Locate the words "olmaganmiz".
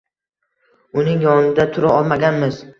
2.01-2.63